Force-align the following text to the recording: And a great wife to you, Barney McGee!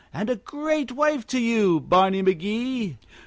And 0.11 0.31
a 0.31 0.35
great 0.35 0.91
wife 0.93 1.27
to 1.27 1.37
you, 1.39 1.79
Barney 1.79 2.23
McGee! 2.23 2.97